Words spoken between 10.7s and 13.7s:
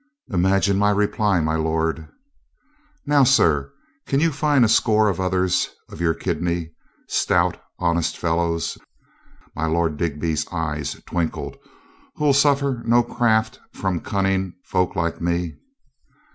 349 eyes twinkled, "who'll suffer no craft